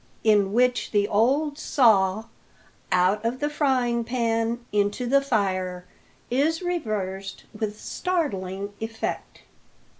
[0.23, 2.23] IN WHICH THE OLD SAW,
[2.91, 5.85] "OUT OF THE FRYING PAN, INTO THE FIRE,"
[6.31, 9.41] IS REVERSED WITH STARTLING EFFECT.